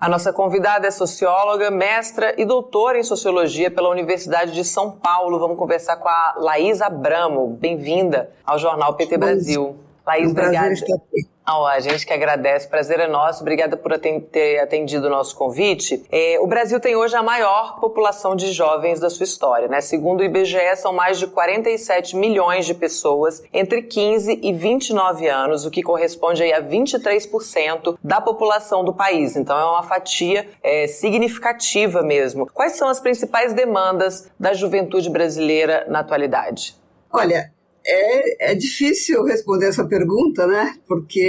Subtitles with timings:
[0.00, 5.40] A nossa convidada é socióloga, mestra e doutora em sociologia pela Universidade de São Paulo.
[5.40, 7.56] Vamos conversar com a Laís Abramo.
[7.60, 9.87] Bem-vinda ao jornal PT Brasil.
[10.08, 10.72] Laís, um obrigada.
[10.72, 11.28] Estar aqui.
[11.50, 13.42] Oh, a gente que agradece, prazer é nosso.
[13.42, 16.04] Obrigada por ter atendido o nosso convite.
[16.10, 19.80] É, o Brasil tem hoje a maior população de jovens da sua história, né?
[19.80, 25.64] Segundo o IBGE, são mais de 47 milhões de pessoas entre 15 e 29 anos,
[25.64, 29.36] o que corresponde aí a 23% da população do país.
[29.36, 32.46] Então é uma fatia é, significativa mesmo.
[32.46, 36.76] Quais são as principais demandas da juventude brasileira na atualidade?
[37.10, 37.50] Olha,
[37.88, 40.76] é, é difícil responder essa pergunta, né?
[40.86, 41.20] Porque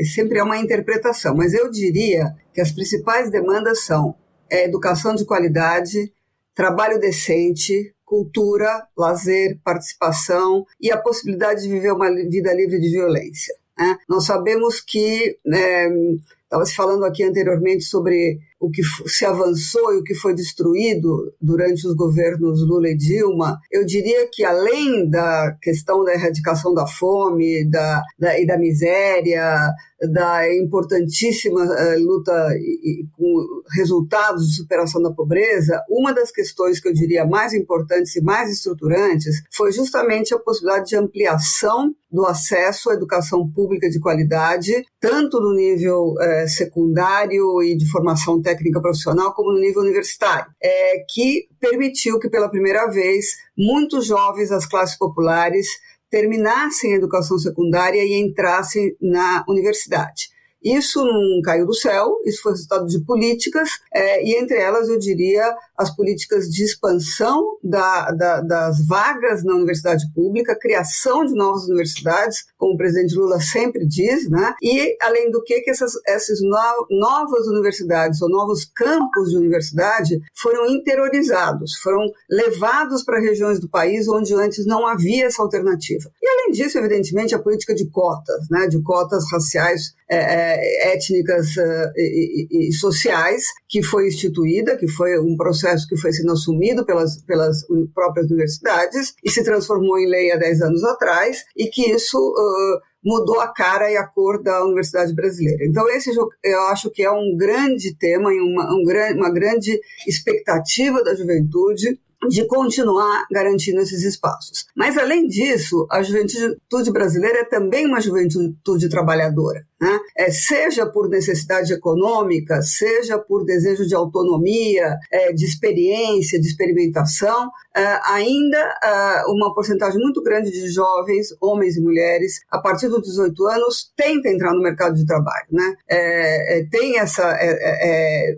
[0.00, 4.14] é, sempre é uma interpretação, mas eu diria que as principais demandas são
[4.50, 6.12] é, educação de qualidade,
[6.54, 13.54] trabalho decente, cultura, lazer, participação e a possibilidade de viver uma vida livre de violência.
[13.78, 13.96] Né?
[14.08, 19.98] Nós sabemos que estava é, se falando aqui anteriormente sobre o que se avançou e
[19.98, 25.56] o que foi destruído durante os governos Lula e Dilma, eu diria que além da
[25.62, 29.72] questão da erradicação da fome da, da e da miséria,
[30.12, 36.80] da importantíssima uh, luta e, e, com resultados de superação da pobreza, uma das questões
[36.80, 42.26] que eu diria mais importantes e mais estruturantes foi justamente a possibilidade de ampliação do
[42.26, 48.49] acesso à educação pública de qualidade, tanto no nível uh, secundário e de formação técnica
[48.80, 54.66] profissional, como no nível universitário, é, que permitiu que, pela primeira vez, muitos jovens das
[54.66, 55.66] classes populares
[56.10, 60.29] terminassem a educação secundária e entrassem na universidade.
[60.62, 64.98] Isso não caiu do céu, isso foi resultado de políticas, é, e entre elas eu
[64.98, 71.64] diria as políticas de expansão da, da, das vagas na universidade pública, criação de novas
[71.64, 74.54] universidades, como o presidente Lula sempre diz, né?
[74.62, 80.20] e além do que, que essas, essas no, novas universidades ou novos campos de universidade
[80.34, 86.10] foram interiorizados, foram levados para regiões do país onde antes não havia essa alternativa.
[86.22, 88.66] E além disso, evidentemente, a política de cotas, né?
[88.66, 90.49] de cotas raciais é,
[90.92, 96.32] étnicas uh, e, e, sociais que foi instituída, que foi um processo que foi sendo
[96.32, 97.58] assumido pelas, pelas
[97.94, 102.80] próprias universidades e se transformou em lei há 10 anos atrás, e que isso uh,
[103.04, 105.64] mudou a cara e a cor da universidade brasileira.
[105.64, 106.10] Então, esse
[106.44, 108.84] eu acho que é um grande tema e uma, um,
[109.16, 114.66] uma grande expectativa da juventude de continuar garantindo esses espaços.
[114.76, 119.64] Mas, além disso, a juventude brasileira é também uma juventude trabalhadora.
[119.80, 119.98] Né?
[120.14, 127.50] É, seja por necessidade econômica, seja por desejo de autonomia, é, de experiência, de experimentação,
[127.74, 133.02] é, ainda é, uma porcentagem muito grande de jovens, homens e mulheres, a partir dos
[133.02, 135.46] 18 anos, tenta entrar no mercado de trabalho.
[135.50, 135.74] Né?
[135.88, 137.38] É, é, tem essa.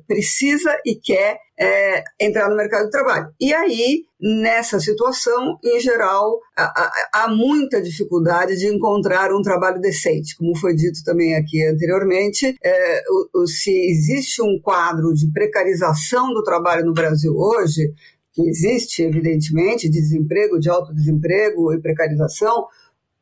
[0.06, 1.38] precisa e quer
[2.20, 3.28] entrar no mercado de trabalho.
[3.40, 10.36] E aí, nessa situação, em geral, há, há, muita dificuldade de encontrar um trabalho decente,
[10.36, 12.56] como foi dito também aqui anteriormente.
[12.62, 17.92] É, o, o, se existe um quadro de precarização do trabalho no Brasil hoje,
[18.32, 22.66] que existe, evidentemente, desemprego, de alto desemprego e precarização,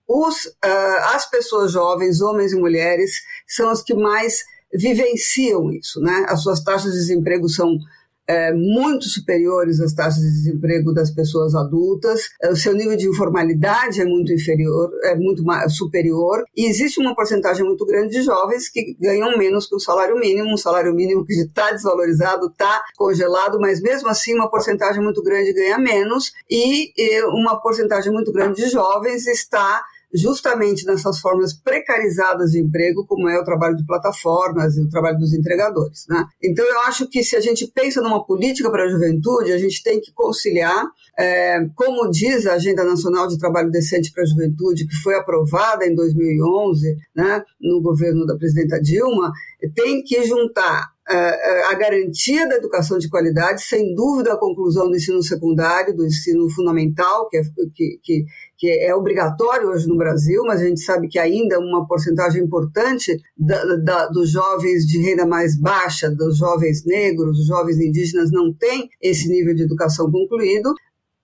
[0.07, 5.99] os, uh, as pessoas jovens, homens e mulheres, são as que mais vivenciam isso.
[6.01, 6.27] Né?
[6.29, 7.79] As suas taxas de desemprego são
[8.27, 13.09] é, muito superiores às taxas de desemprego das pessoas adultas, é, o seu nível de
[13.09, 18.69] informalidade é muito inferior, é muito superior, e existe uma porcentagem muito grande de jovens
[18.69, 23.59] que ganham menos que o salário mínimo, um salário mínimo que está desvalorizado, está congelado,
[23.61, 28.63] mas mesmo assim uma porcentagem muito grande ganha menos, e, e uma porcentagem muito grande
[28.63, 29.83] de jovens está
[30.15, 35.19] justamente nessas formas precarizadas de emprego, como é o trabalho de plataformas e o trabalho
[35.19, 36.05] dos entregadores.
[36.09, 36.25] Né?
[36.43, 39.83] Então, eu acho que se a gente pensa numa política para a juventude, a gente
[39.83, 40.85] tem que conciliar,
[41.19, 45.87] é, como diz a Agenda Nacional de Trabalho Decente para a Juventude, que foi aprovada
[45.87, 49.33] em 2011 né, no governo da presidenta Dilma,
[49.75, 55.23] tem que juntar a garantia da educação de qualidade, sem dúvida a conclusão do ensino
[55.23, 57.43] secundário, do ensino fundamental, que é,
[57.75, 58.25] que, que,
[58.57, 63.21] que é obrigatório hoje no Brasil, mas a gente sabe que ainda uma porcentagem importante
[63.37, 68.55] da, da, dos jovens de renda mais baixa, dos jovens negros, dos jovens indígenas, não
[68.55, 70.73] tem esse nível de educação concluído,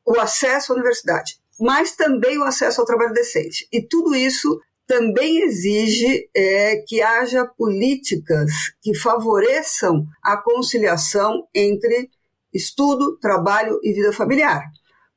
[0.05, 3.69] o acesso à universidade, mas também o acesso ao trabalho decente.
[3.73, 8.51] E tudo isso também exige é, que haja políticas
[8.81, 12.09] que favoreçam a conciliação entre
[12.55, 14.63] estudo, trabalho e vida familiar.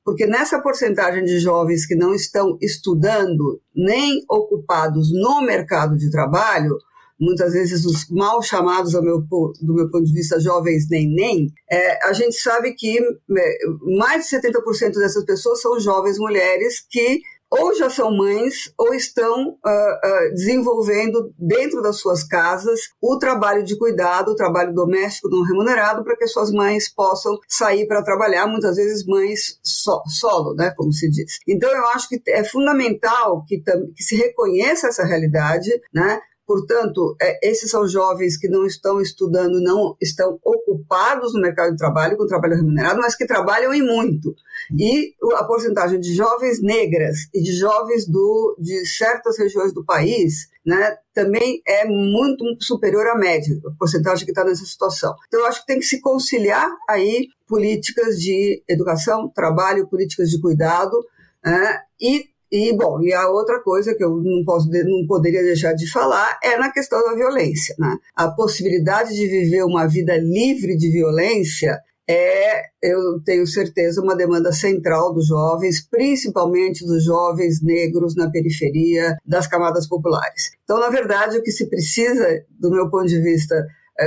[0.04, 6.76] Porque nessa porcentagem de jovens que não estão estudando nem ocupados no mercado de trabalho,
[7.20, 12.08] muitas vezes os mal chamados, do meu, do meu ponto de vista, jovens nem-nem, é,
[12.08, 13.58] a gente sabe que é,
[13.98, 19.50] mais de 70% dessas pessoas são jovens mulheres que ou já são mães ou estão
[19.50, 25.44] uh, uh, desenvolvendo dentro das suas casas o trabalho de cuidado, o trabalho doméstico não
[25.44, 30.54] remunerado para que as suas mães possam sair para trabalhar, muitas vezes mães so, solo,
[30.54, 31.40] né, como se diz.
[31.48, 33.62] Então eu acho que é fundamental que,
[33.96, 36.20] que se reconheça essa realidade, né,
[36.50, 41.78] Portanto, é, esses são jovens que não estão estudando, não estão ocupados no mercado de
[41.78, 44.34] trabalho com trabalho remunerado, mas que trabalham e muito.
[44.76, 50.50] E a porcentagem de jovens negras e de jovens do, de certas regiões do país
[50.66, 55.14] né, também é muito, superior à média, a porcentagem que está nessa situação.
[55.28, 60.42] Então, eu acho que tem que se conciliar aí políticas de educação, trabalho, políticas de
[60.42, 60.98] cuidado,
[61.46, 65.74] né, e e, bom, e a outra coisa que eu não, posso, não poderia deixar
[65.74, 67.76] de falar é na questão da violência.
[67.78, 67.96] Né?
[68.16, 71.80] A possibilidade de viver uma vida livre de violência
[72.10, 79.16] é, eu tenho certeza, uma demanda central dos jovens, principalmente dos jovens negros na periferia
[79.24, 80.50] das camadas populares.
[80.64, 82.26] Então, na verdade, o que se precisa,
[82.60, 83.64] do meu ponto de vista,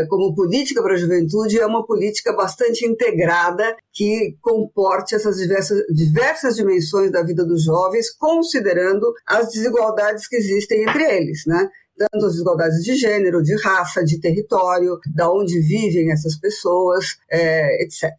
[0.08, 6.56] como política para a juventude é uma política bastante integrada que comporte essas diversas, diversas
[6.56, 11.68] dimensões da vida dos jovens, considerando as desigualdades que existem entre eles, né?
[11.96, 17.84] tanto as desigualdades de gênero, de raça, de território, da onde vivem essas pessoas, é,
[17.84, 18.10] etc.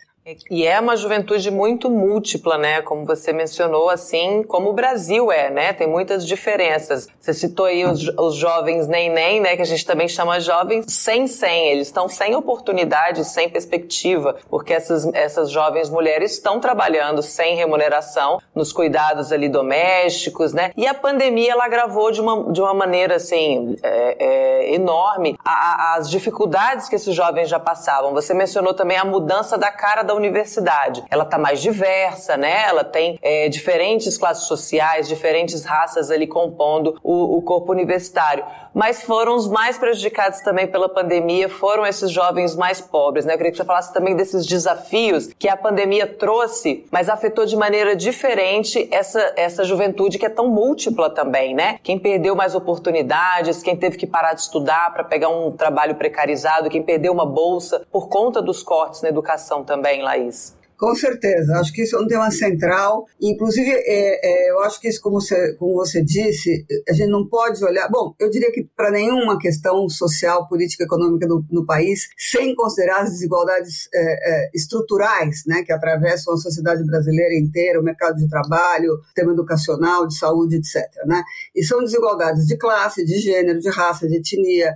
[0.50, 2.82] E é uma juventude muito múltipla, né?
[2.82, 5.74] Como você mencionou, assim como o Brasil é, né?
[5.74, 7.10] Tem muitas diferenças.
[7.20, 9.58] Você citou aí os, os jovens nem-nem, né?
[9.58, 11.68] Que a gente também chama jovens sem-sem.
[11.68, 18.40] Eles estão sem oportunidade, sem perspectiva, porque essas, essas jovens mulheres estão trabalhando sem remuneração
[18.56, 20.72] nos cuidados ali domésticos, né?
[20.78, 25.52] E a pandemia, ela agravou de uma, de uma maneira, assim, é, é, enorme a,
[25.52, 28.14] a, as dificuldades que esses jovens já passavam.
[28.14, 31.04] Você mencionou também a mudança da cara da da universidade.
[31.10, 32.66] Ela está mais diversa, né?
[32.68, 38.46] Ela tem é, diferentes classes sociais, diferentes raças ali compondo o, o corpo universitário.
[38.74, 43.34] Mas foram os mais prejudicados também pela pandemia, foram esses jovens mais pobres, né?
[43.34, 47.56] Eu queria que você falasse também desses desafios que a pandemia trouxe, mas afetou de
[47.56, 51.80] maneira diferente essa, essa juventude que é tão múltipla também, né?
[51.84, 56.70] Quem perdeu mais oportunidades, quem teve que parar de estudar para pegar um trabalho precarizado,
[56.70, 60.54] quem perdeu uma bolsa por conta dos cortes na educação também, Laís?
[60.84, 63.06] Com certeza, acho que isso é um tema central.
[63.22, 67.26] Inclusive, é, é, eu acho que isso, como você, como você disse, a gente não
[67.26, 67.88] pode olhar.
[67.90, 73.04] Bom, eu diria que para nenhuma questão social, política, econômica no, no país, sem considerar
[73.04, 78.28] as desigualdades é, é, estruturais né, que atravessam a sociedade brasileira inteira, o mercado de
[78.28, 80.84] trabalho, o tema educacional, de saúde, etc.
[81.06, 81.24] Né?
[81.56, 84.76] E são desigualdades de classe, de gênero, de raça, de etnia,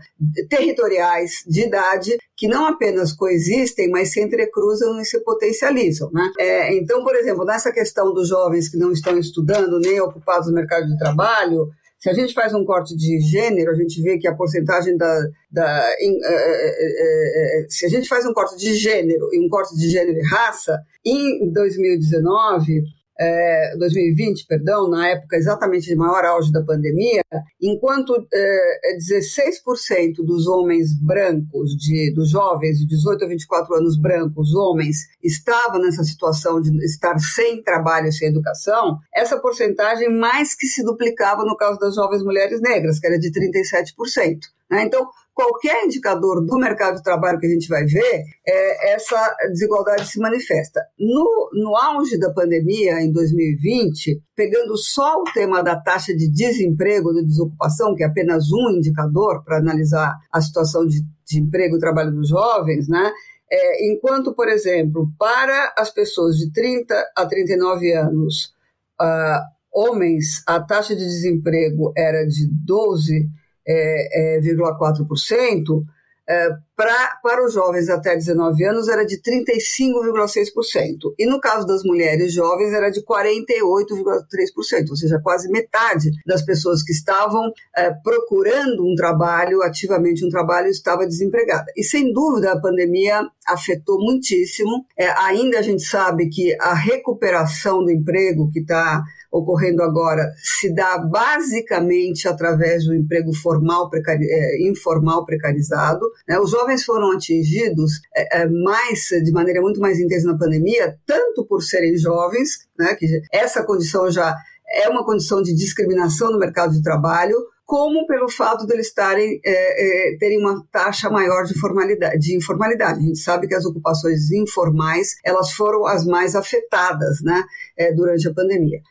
[0.50, 6.12] territoriais, de idade, que não apenas coexistem, mas se entrecruzam e se potencializam.
[6.12, 6.32] Né?
[6.38, 10.54] É, então, por exemplo, nessa questão dos jovens que não estão estudando nem ocupados no
[10.54, 11.68] mercado de trabalho,
[12.00, 15.20] se a gente faz um corte de gênero, a gente vê que a porcentagem da.
[15.52, 19.50] da in, é, é, é, se a gente faz um corte de gênero e um
[19.50, 22.84] corte de gênero e raça, em 2019,
[23.20, 27.24] é, 2020, perdão, na época exatamente de maior auge da pandemia,
[27.62, 34.54] enquanto é, 16% dos homens brancos, de, dos jovens de 18 a 24 anos brancos,
[34.54, 40.84] homens, estavam nessa situação de estar sem trabalho sem educação, essa porcentagem mais que se
[40.84, 44.38] duplicava no caso das jovens mulheres negras, que era de 37%.
[44.70, 44.84] Né?
[44.84, 50.08] Então, qualquer indicador do mercado de trabalho que a gente vai ver, é, essa desigualdade
[50.08, 50.82] se manifesta.
[50.98, 57.14] No, no auge da pandemia, em 2020, pegando só o tema da taxa de desemprego,
[57.14, 61.80] de desocupação, que é apenas um indicador para analisar a situação de, de emprego e
[61.80, 63.12] trabalho dos jovens, né?
[63.50, 68.56] É, enquanto, por exemplo, para as pessoas de 30 a 39 anos,
[69.00, 69.40] uh,
[69.72, 73.30] homens, a taxa de desemprego era de 12
[73.68, 75.84] é, é, 0,4%,
[76.30, 81.16] é, pra, para os jovens até 19 anos era de 35,6%.
[81.18, 86.84] E no caso das mulheres jovens era de 48,3%, ou seja, quase metade das pessoas
[86.84, 91.66] que estavam é, procurando um trabalho, ativamente um trabalho, estava desempregada.
[91.76, 94.86] E sem dúvida a pandemia afetou muitíssimo.
[94.96, 100.74] É, ainda a gente sabe que a recuperação do emprego que está ocorrendo agora se
[100.74, 106.06] dá basicamente através do emprego formal, precari é, informal precarizado.
[106.28, 106.40] Né?
[106.40, 111.46] Os jovens foram atingidos é, é, mais, de maneira muito mais intensa na pandemia, tanto
[111.46, 114.36] por serem jovens, né, que essa condição já
[114.70, 119.42] é uma condição de discriminação no mercado de trabalho, como pelo fato de eles estarem,
[119.46, 123.00] é, é, terem uma taxa maior de, formalidade, de informalidade.
[123.00, 127.44] A gente sabe que as ocupações informais elas foram as mais afetadas né,
[127.78, 128.82] é, durante a pandemia.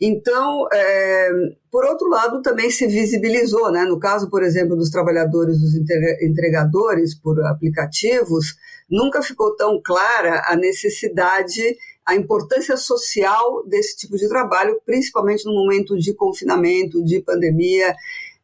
[0.00, 1.30] Então, é,
[1.70, 3.84] por outro lado, também se visibilizou, né?
[3.84, 5.74] no caso, por exemplo, dos trabalhadores, dos
[6.20, 8.56] entregadores por aplicativos,
[8.90, 15.54] nunca ficou tão clara a necessidade, a importância social desse tipo de trabalho, principalmente no
[15.54, 17.94] momento de confinamento, de pandemia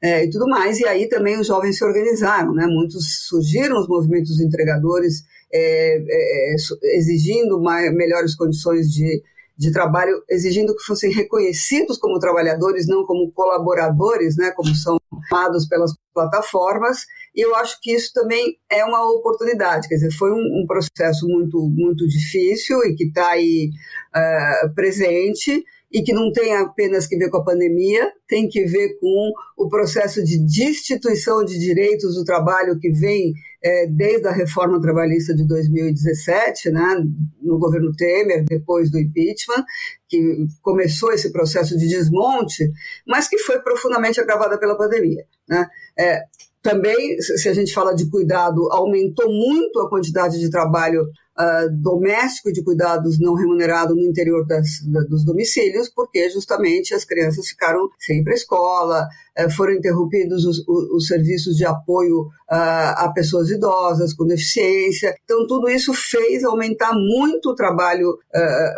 [0.01, 0.79] é, e tudo mais.
[0.79, 2.67] E aí também os jovens se organizaram, né?
[2.67, 6.55] muitos surgiram os movimentos entregadores é, é,
[6.97, 9.23] exigindo mais, melhores condições de
[9.59, 14.99] de trabalho exigindo que fossem reconhecidos como trabalhadores, não como colaboradores, né, como são
[15.29, 16.99] chamados pelas plataformas,
[17.35, 21.27] e eu acho que isso também é uma oportunidade, quer dizer, foi um, um processo
[21.27, 23.71] muito, muito difícil e que está aí
[24.15, 28.99] uh, presente, e que não tem apenas que ver com a pandemia, tem que ver
[29.01, 34.81] com o processo de destituição de direitos do trabalho que vem é, desde a reforma
[34.81, 37.05] trabalhista de 2017, né,
[37.43, 39.65] no governo Temer, depois do impeachment,
[40.09, 42.71] que começou esse processo de desmonte,
[43.07, 45.25] mas que foi profundamente agravada pela pandemia.
[45.49, 45.67] Né?
[45.99, 46.23] É,
[46.63, 51.07] também, se a gente fala de cuidado, aumentou muito a quantidade de trabalho
[51.39, 57.05] uh, doméstico de cuidados não remunerado no interior das, da, dos domicílios, porque justamente as
[57.05, 61.65] crianças ficaram sem ir para a escola, uh, foram interrompidos os, os, os, serviços de
[61.65, 65.15] apoio uh, a pessoas idosas com deficiência.
[65.25, 68.19] Então, tudo isso fez aumentar muito o trabalho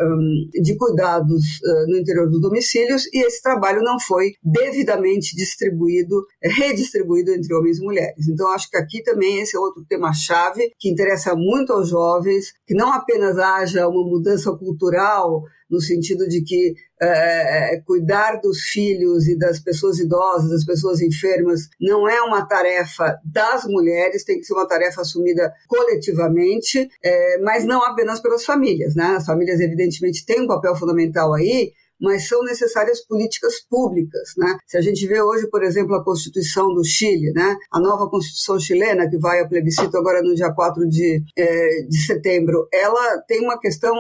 [0.02, 1.42] um, de cuidados
[1.88, 7.82] no interior dos domicílios e esse trabalho não foi devidamente distribuído, redistribuído entre homens e
[7.82, 8.28] mulheres.
[8.28, 12.75] Então, acho que aqui também esse é outro tema-chave que interessa muito aos jovens, que
[12.75, 19.38] não apenas haja uma mudança cultural, no sentido de que é, cuidar dos filhos e
[19.38, 24.54] das pessoas idosas, das pessoas enfermas, não é uma tarefa das mulheres, tem que ser
[24.54, 28.95] uma tarefa assumida coletivamente, é, mas não apenas pelas famílias.
[28.95, 29.04] Né?
[29.16, 34.59] As famílias, evidentemente, têm um papel fundamental aí, mas são necessárias políticas públicas, né?
[34.66, 37.57] Se a gente vê hoje, por exemplo, a Constituição do Chile, né?
[37.71, 42.07] A nova Constituição chilena, que vai a plebiscito agora no dia 4 de, é, de
[42.07, 43.95] setembro, ela tem uma questão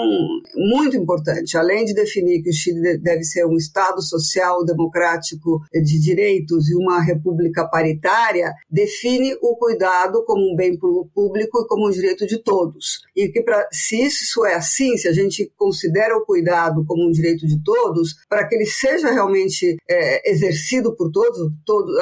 [0.56, 1.56] muito importante.
[1.56, 6.74] Além de definir que o Chile deve ser um Estado social, democrático, de direitos e
[6.74, 12.38] uma república paritária, define o cuidado como um bem público e como um direito de
[12.38, 13.00] todos.
[13.14, 17.46] E que, se isso é assim, se a gente considera o cuidado como um direito
[17.46, 21.92] de todos, todos, para que ele seja realmente é, exercido por todos, todo,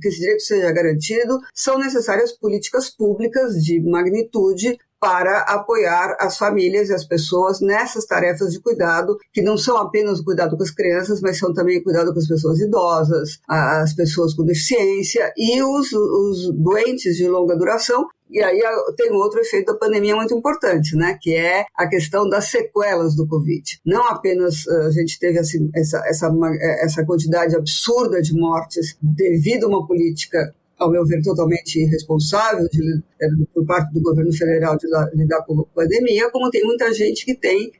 [0.00, 6.88] que esse direito seja garantido, são necessárias políticas públicas de magnitude para apoiar as famílias
[6.88, 10.70] e as pessoas nessas tarefas de cuidado, que não são apenas o cuidado com as
[10.70, 15.62] crianças, mas são também o cuidado com as pessoas idosas, as pessoas com deficiência e
[15.62, 18.60] os, os doentes de longa duração, e aí
[18.96, 21.16] tem outro efeito da pandemia muito importante, né?
[21.20, 23.80] Que é a questão das sequelas do Covid.
[23.84, 26.30] Não apenas eh, a gente teve assim, essa, essa,
[26.82, 33.02] essa quantidade absurda de mortes devido a uma política ao meu ver, totalmente irresponsável de,
[33.20, 37.24] eh, por parte do governo federal de lidar com a pandemia, como tem muita gente
[37.24, 37.72] que tem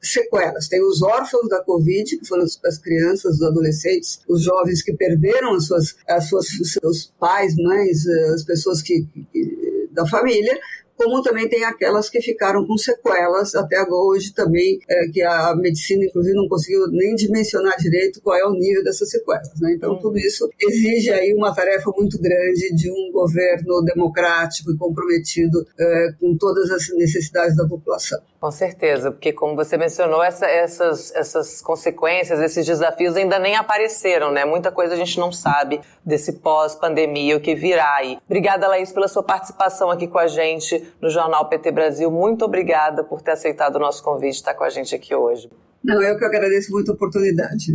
[0.00, 0.68] sequelas.
[0.68, 5.54] Tem os órfãos da Covid, que foram as crianças, os adolescentes, os jovens que perderam
[5.54, 9.69] as suas, as suas, seus pais, mães, eh, as pessoas que, que
[10.00, 10.58] da família,
[10.96, 16.04] como também tem aquelas que ficaram com sequelas até hoje também, é, que a medicina,
[16.04, 19.58] inclusive, não conseguiu nem dimensionar direito qual é o nível dessas sequelas.
[19.60, 19.72] Né?
[19.72, 25.66] Então, tudo isso exige aí uma tarefa muito grande de um governo democrático e comprometido
[25.78, 28.20] é, com todas as necessidades da população.
[28.40, 34.32] Com certeza, porque como você mencionou, essa, essas, essas consequências, esses desafios ainda nem apareceram,
[34.32, 34.46] né?
[34.46, 38.16] Muita coisa a gente não sabe desse pós-pandemia, o que virá aí.
[38.24, 42.10] Obrigada, Laís, pela sua participação aqui com a gente no Jornal PT Brasil.
[42.10, 45.50] Muito obrigada por ter aceitado o nosso convite, estar com a gente aqui hoje.
[45.84, 47.74] Não, eu que agradeço muito a oportunidade.